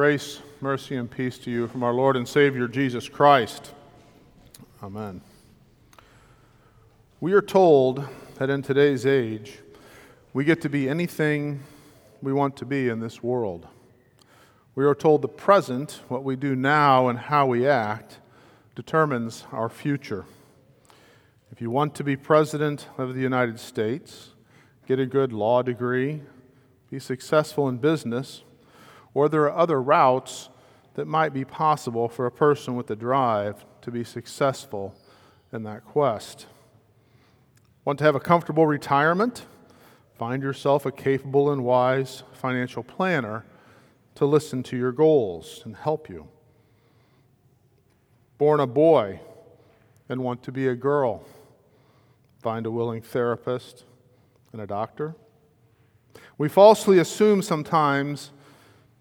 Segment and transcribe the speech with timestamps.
[0.00, 3.74] Grace, mercy, and peace to you from our Lord and Savior Jesus Christ.
[4.82, 5.20] Amen.
[7.20, 9.58] We are told that in today's age,
[10.32, 11.62] we get to be anything
[12.22, 13.68] we want to be in this world.
[14.74, 18.20] We are told the present, what we do now and how we act,
[18.74, 20.24] determines our future.
[21.52, 24.30] If you want to be President of the United States,
[24.88, 26.22] get a good law degree,
[26.90, 28.44] be successful in business,
[29.14, 30.48] or there are other routes
[30.94, 34.94] that might be possible for a person with the drive to be successful
[35.52, 36.46] in that quest.
[37.84, 39.46] Want to have a comfortable retirement?
[40.18, 43.44] Find yourself a capable and wise financial planner
[44.16, 46.28] to listen to your goals and help you.
[48.36, 49.20] Born a boy
[50.08, 51.24] and want to be a girl?
[52.42, 53.84] Find a willing therapist
[54.52, 55.14] and a doctor.
[56.36, 58.32] We falsely assume sometimes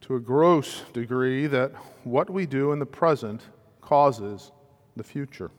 [0.09, 1.71] to a gross degree that
[2.03, 3.43] what we do in the present
[3.79, 4.51] causes
[4.95, 5.51] the future.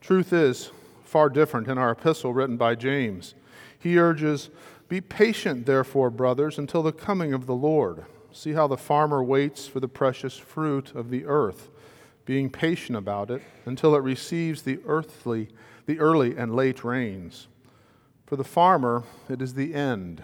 [0.00, 0.70] Truth is
[1.02, 3.34] far different in our epistle written by James.
[3.76, 4.50] He urges,
[4.88, 8.04] Be patient, therefore, brothers, until the coming of the Lord.
[8.30, 11.70] See how the farmer waits for the precious fruit of the earth,
[12.24, 15.48] being patient about it until it receives the earthly,
[15.86, 17.48] the early and late rains.
[18.26, 20.22] For the farmer, it is the end,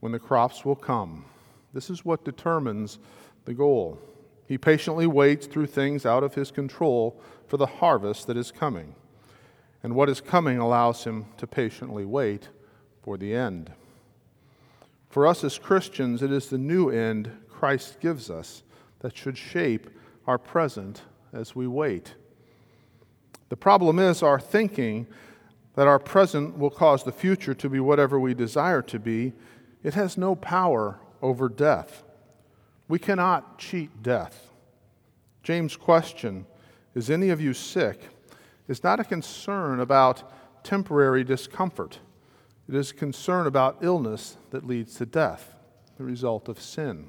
[0.00, 1.26] when the crops will come
[1.74, 2.98] this is what determines
[3.44, 3.98] the goal.
[4.46, 8.94] He patiently waits through things out of his control for the harvest that is coming.
[9.82, 12.48] And what is coming allows him to patiently wait
[13.02, 13.72] for the end.
[15.10, 18.62] For us as Christians, it is the new end Christ gives us
[19.00, 19.90] that should shape
[20.26, 21.02] our present
[21.32, 22.14] as we wait.
[23.48, 25.06] The problem is our thinking
[25.74, 29.32] that our present will cause the future to be whatever we desire to be.
[29.82, 32.04] It has no power over death.
[32.86, 34.50] We cannot cheat death.
[35.42, 36.44] James' question,
[36.94, 37.98] Is any of you sick?
[38.68, 40.30] is not a concern about
[40.62, 41.98] temporary discomfort.
[42.68, 45.54] It is concern about illness that leads to death,
[45.98, 47.08] the result of sin.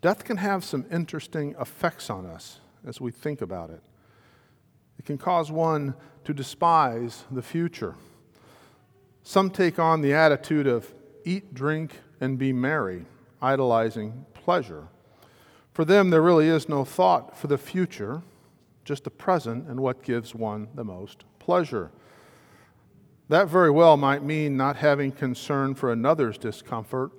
[0.00, 3.82] Death can have some interesting effects on us as we think about it.
[4.98, 5.94] It can cause one
[6.24, 7.94] to despise the future.
[9.22, 10.93] Some take on the attitude of
[11.24, 13.06] eat, drink, and be merry,
[13.40, 14.88] idolizing pleasure.
[15.72, 18.22] For them, there really is no thought for the future,
[18.84, 21.90] just the present and what gives one the most pleasure.
[23.28, 27.10] That very well might mean not having concern for another's discomfort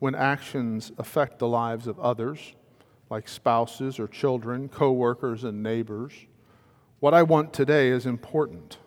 [0.00, 2.54] when actions affect the lives of others,
[3.08, 6.12] like spouses or children, co workers, and neighbors.
[6.98, 8.78] What I want today is important.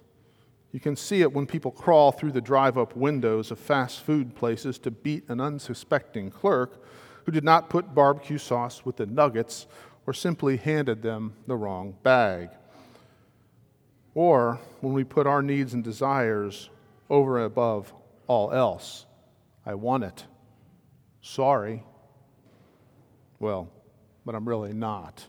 [0.76, 4.36] You can see it when people crawl through the drive up windows of fast food
[4.36, 6.84] places to beat an unsuspecting clerk
[7.24, 9.68] who did not put barbecue sauce with the nuggets
[10.06, 12.50] or simply handed them the wrong bag.
[14.16, 16.70] Or when we put our needs and desires
[17.10, 17.94] over and above
[18.28, 19.06] all else.
[19.66, 20.26] I want it.
[21.22, 21.84] Sorry.
[23.40, 23.70] Well,
[24.26, 25.26] but I'm really not.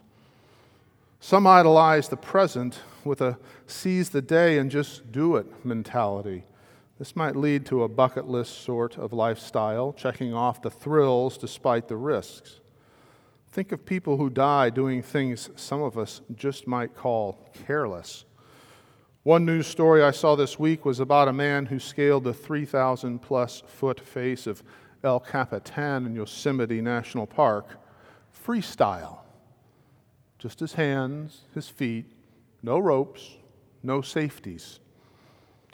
[1.27, 6.45] Some idolize the present with a seize the day and just do it mentality.
[6.99, 11.89] This might lead to a bucket list sort of lifestyle, checking off the thrills despite
[11.89, 12.61] the risks.
[13.51, 18.23] Think of people who die doing things some of us just might call careless.
[19.23, 23.19] One news story I saw this week was about a man who scaled the 3,000
[23.19, 24.63] plus foot face of
[25.03, 27.81] El Capitan in Yosemite National Park
[28.33, 29.26] freestyle
[30.37, 32.05] just his hands, his feet,
[32.61, 33.37] no ropes,
[33.83, 34.79] no safeties.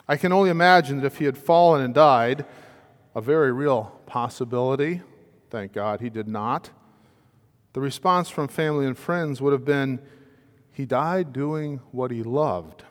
[0.08, 2.44] I can only imagine that if he had fallen and died,
[3.14, 5.02] a very real possibility,
[5.50, 6.70] thank God he did not,
[7.72, 10.00] the response from family and friends would have been
[10.72, 12.82] he died doing what he loved,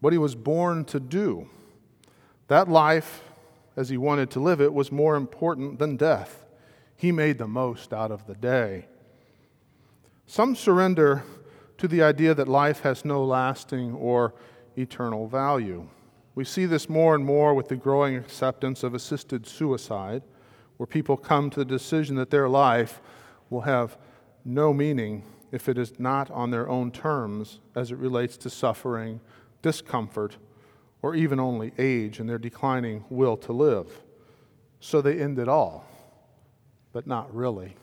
[0.00, 1.48] what he was born to do.
[2.48, 3.22] That life,
[3.76, 6.44] as he wanted to live it, was more important than death.
[6.96, 8.86] He made the most out of the day.
[10.26, 11.22] Some surrender
[11.78, 14.34] to the idea that life has no lasting or
[14.76, 15.88] eternal value.
[16.34, 20.22] We see this more and more with the growing acceptance of assisted suicide,
[20.76, 23.00] where people come to the decision that their life
[23.50, 23.96] will have
[24.44, 29.20] no meaning if it is not on their own terms as it relates to suffering,
[29.62, 30.36] discomfort,
[31.02, 34.02] or even only age and their declining will to live.
[34.80, 35.84] So they end it all,
[36.92, 37.76] but not really.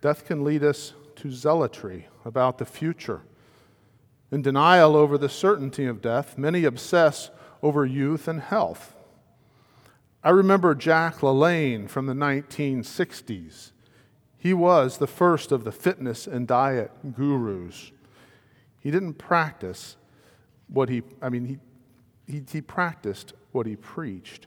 [0.00, 3.22] Death can lead us to zealotry about the future.
[4.30, 7.30] In denial over the certainty of death, many obsess
[7.62, 8.94] over youth and health.
[10.22, 13.72] I remember Jack LaLanne from the 1960s.
[14.36, 17.90] He was the first of the fitness and diet gurus.
[18.80, 19.96] He didn't practice
[20.68, 21.44] what he, I mean,
[22.26, 24.46] he, he, he practiced what he preached.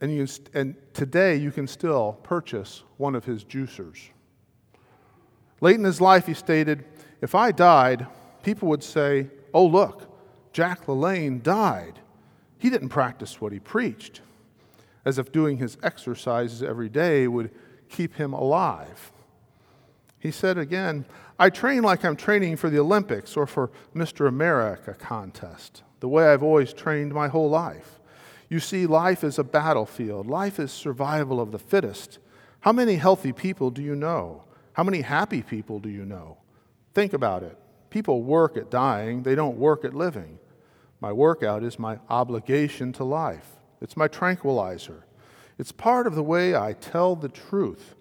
[0.00, 3.98] And, you, and today you can still purchase one of his juicers.
[5.60, 6.84] Late in his life, he stated,
[7.20, 8.06] If I died,
[8.42, 10.10] people would say, Oh, look,
[10.52, 11.98] Jack LaLanne died.
[12.58, 14.20] He didn't practice what he preached,
[15.04, 17.50] as if doing his exercises every day would
[17.88, 19.12] keep him alive.
[20.18, 21.06] He said again,
[21.38, 24.28] I train like I'm training for the Olympics or for Mr.
[24.28, 27.99] America contest, the way I've always trained my whole life.
[28.50, 32.18] You see, life is a battlefield, life is survival of the fittest.
[32.60, 34.44] How many healthy people do you know?
[34.74, 36.36] How many happy people do you know?
[36.92, 37.56] Think about it.
[37.90, 40.38] People work at dying, they don't work at living.
[41.00, 45.06] My workout is my obligation to life, it's my tranquilizer.
[45.56, 47.94] It's part of the way I tell the truth.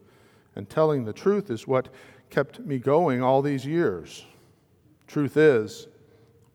[0.55, 1.89] And telling the truth is what
[2.29, 4.25] kept me going all these years.
[5.07, 5.87] Truth is,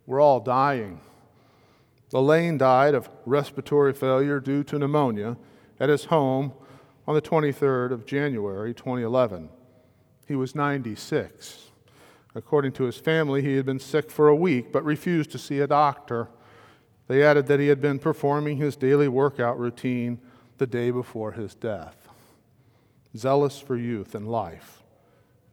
[0.06, 1.00] we're all dying.
[2.14, 5.36] LaLanne died of respiratory failure due to pneumonia
[5.80, 6.52] at his home
[7.08, 9.48] on the 23rd of January 2011.
[10.28, 11.70] He was 96.
[12.36, 15.58] According to his family, he had been sick for a week but refused to see
[15.58, 16.28] a doctor.
[17.08, 20.20] They added that he had been performing his daily workout routine
[20.58, 22.08] the day before his death.
[23.16, 24.84] Zealous for youth and life,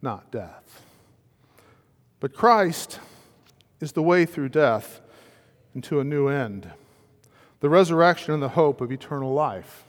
[0.00, 0.82] not death.
[2.20, 3.00] But Christ
[3.80, 5.00] is the way through death
[5.74, 6.70] into a new end,
[7.60, 9.84] the resurrection and the hope of eternal life.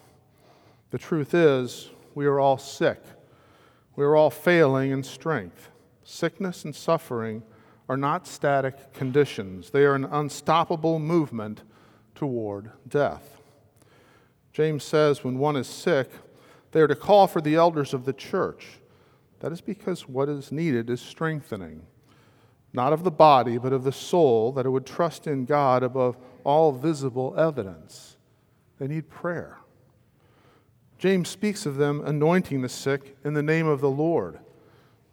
[0.91, 3.01] The truth is, we are all sick.
[3.95, 5.69] We are all failing in strength.
[6.03, 7.43] Sickness and suffering
[7.89, 11.63] are not static conditions, they are an unstoppable movement
[12.15, 13.41] toward death.
[14.53, 16.09] James says when one is sick,
[16.71, 18.79] they are to call for the elders of the church.
[19.39, 21.85] That is because what is needed is strengthening,
[22.73, 26.17] not of the body, but of the soul, that it would trust in God above
[26.43, 28.17] all visible evidence.
[28.79, 29.59] They need prayer.
[30.97, 34.39] James speaks of them anointing the sick in the name of the Lord.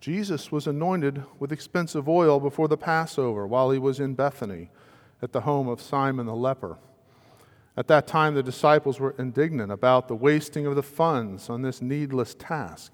[0.01, 4.71] Jesus was anointed with expensive oil before the Passover while he was in Bethany
[5.21, 6.79] at the home of Simon the leper.
[7.77, 11.83] At that time, the disciples were indignant about the wasting of the funds on this
[11.83, 12.93] needless task.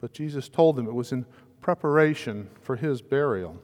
[0.00, 1.26] But Jesus told them it was in
[1.60, 3.60] preparation for his burial.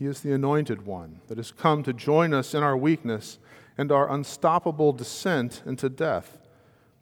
[0.00, 3.38] He is the anointed one that has come to join us in our weakness
[3.76, 6.38] and our unstoppable descent into death.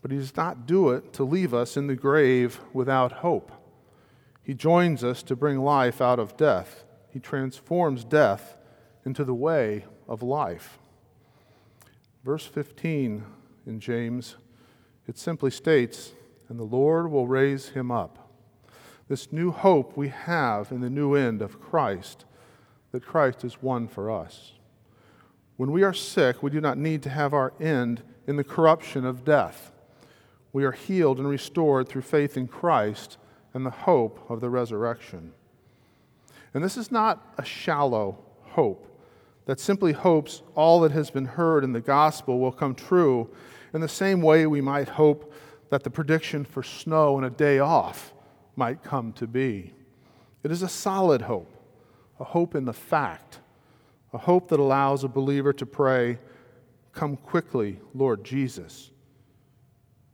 [0.03, 3.53] But he does not do it to leave us in the grave without hope.
[4.43, 6.83] He joins us to bring life out of death.
[7.09, 8.57] He transforms death
[9.05, 10.81] into the way of life.
[12.25, 13.25] Verse 15
[13.65, 14.35] in James,
[15.07, 16.15] it simply states,
[16.49, 18.29] And the Lord will raise him up.
[19.07, 22.25] This new hope we have in the new end of Christ,
[22.93, 24.53] that Christ is won for us.
[25.57, 29.05] When we are sick, we do not need to have our end in the corruption
[29.05, 29.73] of death.
[30.53, 33.19] We are healed and restored through faith in Christ
[33.55, 35.33] and the hope of the resurrection.
[36.55, 38.87] And this is not a shallow hope
[39.47, 43.31] that simply hopes all that has been heard in the gospel will come true,
[43.73, 45.33] in the same way we might hope
[45.71, 48.13] that the prediction for snow and a day off
[48.57, 49.73] might come to be.
[50.43, 51.51] It is a solid hope,
[52.19, 53.41] a hope in the fact,
[54.13, 56.19] a hope that allows a believer to pray,
[56.93, 58.91] Come quickly, Lord Jesus.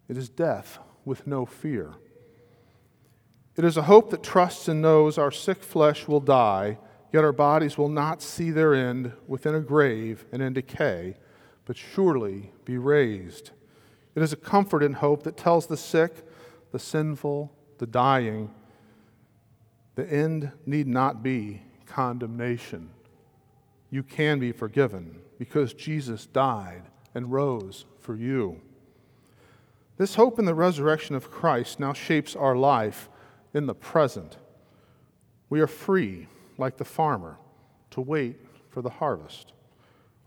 [0.08, 1.94] It is death with no fear.
[3.56, 6.76] It is a hope that trusts and knows our sick flesh will die
[7.14, 11.14] Yet our bodies will not see their end within a grave and in decay,
[11.64, 13.52] but surely be raised.
[14.16, 16.26] It is a comfort and hope that tells the sick,
[16.72, 18.50] the sinful, the dying,
[19.94, 21.62] the end need not be
[21.94, 22.90] condemnation.
[23.88, 26.82] You can be forgiven because Jesus died
[27.14, 28.60] and rose for you.
[29.96, 33.08] This hope in the resurrection of Christ now shapes our life
[33.52, 34.38] in the present.
[35.48, 36.26] We are free
[36.58, 37.38] like the farmer,
[37.92, 39.52] to wait for the harvest.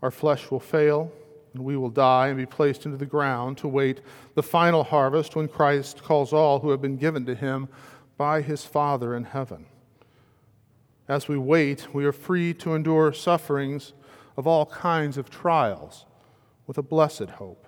[0.00, 1.12] Our flesh will fail,
[1.52, 4.00] and we will die and be placed into the ground to wait
[4.34, 7.68] the final harvest when Christ calls all who have been given to him
[8.16, 9.66] by his Father in heaven.
[11.08, 13.94] As we wait, we are free to endure sufferings
[14.36, 16.04] of all kinds of trials
[16.66, 17.66] with a blessed hope.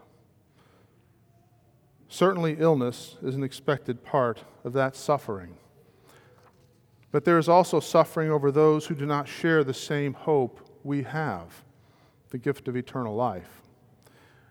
[2.08, 5.56] Certainly, illness is an expected part of that suffering.
[7.12, 11.02] But there is also suffering over those who do not share the same hope we
[11.04, 11.64] have
[12.30, 13.62] the gift of eternal life.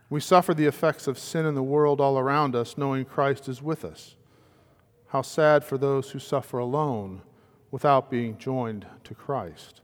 [0.09, 3.61] We suffer the effects of sin in the world all around us, knowing Christ is
[3.61, 4.15] with us.
[5.09, 7.21] How sad for those who suffer alone
[7.71, 9.81] without being joined to Christ.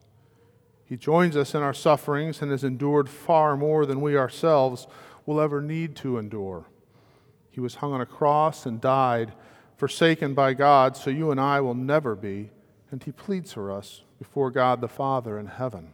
[0.86, 4.88] He joins us in our sufferings and has endured far more than we ourselves
[5.26, 6.66] will ever need to endure.
[7.50, 9.34] He was hung on a cross and died,
[9.78, 12.52] forsaken by God, so you and I will never be,
[12.92, 15.94] and He pleads for us before God the Father in heaven.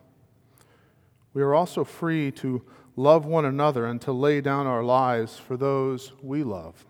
[1.33, 2.63] We are also free to
[2.95, 6.85] love one another and to lay down our lives for those we love.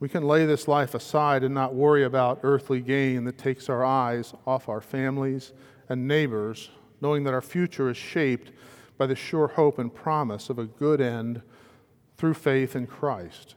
[0.00, 3.84] We can lay this life aside and not worry about earthly gain that takes our
[3.84, 5.52] eyes off our families
[5.88, 8.52] and neighbors, knowing that our future is shaped
[8.96, 11.42] by the sure hope and promise of a good end
[12.16, 13.54] through faith in Christ.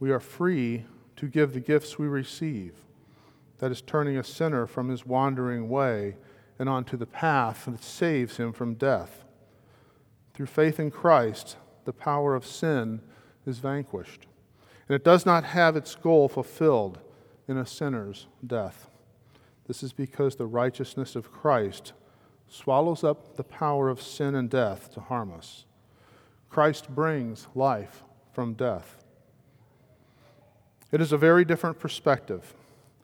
[0.00, 0.84] We are free
[1.16, 2.74] to give the gifts we receive,
[3.58, 6.16] that is, turning a sinner from his wandering way
[6.58, 9.24] and onto the path that saves him from death.
[10.34, 13.00] Through faith in Christ, the power of sin
[13.46, 14.26] is vanquished,
[14.88, 16.98] and it does not have its goal fulfilled
[17.46, 18.88] in a sinner's death.
[19.66, 21.92] This is because the righteousness of Christ
[22.48, 25.66] swallows up the power of sin and death to harm us.
[26.48, 28.02] Christ brings life
[28.32, 29.04] from death.
[30.90, 32.54] It is a very different perspective,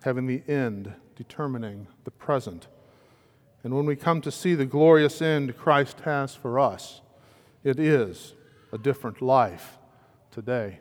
[0.04, 2.66] having the end determining the present.
[3.62, 7.02] And when we come to see the glorious end Christ has for us,
[7.62, 8.32] it is
[8.72, 9.78] a different life
[10.30, 10.80] today.